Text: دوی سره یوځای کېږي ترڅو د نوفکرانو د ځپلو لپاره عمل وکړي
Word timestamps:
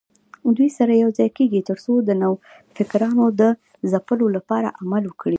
دوی 0.57 0.69
سره 0.77 0.93
یوځای 1.03 1.29
کېږي 1.37 1.61
ترڅو 1.69 1.93
د 2.01 2.09
نوفکرانو 2.21 3.25
د 3.39 3.41
ځپلو 3.91 4.25
لپاره 4.35 4.75
عمل 4.81 5.03
وکړي 5.07 5.29